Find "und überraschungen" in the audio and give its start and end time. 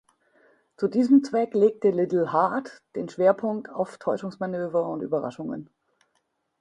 4.89-5.69